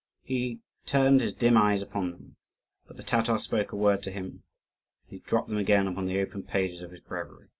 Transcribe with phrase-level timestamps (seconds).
[0.23, 2.35] He turned his dim eyes upon them;
[2.87, 4.41] but the Tatar spoke a word to him, and
[5.05, 7.49] he dropped them again upon the open pages of his breviary.